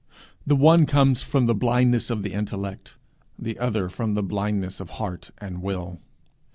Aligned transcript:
The 0.47 0.55
one 0.55 0.87
comes 0.87 1.21
from 1.21 1.45
blindness 1.45 2.09
of 2.09 2.23
the 2.23 2.33
intellect, 2.33 2.95
the 3.37 3.59
other 3.59 3.87
from 3.87 4.15
blindness 4.15 4.79
of 4.79 4.89
heart 4.97 5.29
and 5.37 5.61
will. 5.61 5.99